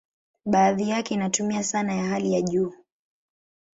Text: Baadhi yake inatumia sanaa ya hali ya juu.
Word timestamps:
Baadhi 0.45 0.89
yake 0.89 1.13
inatumia 1.13 1.63
sanaa 1.63 1.93
ya 1.93 2.03
hali 2.05 2.33
ya 2.33 2.41
juu. 2.41 2.73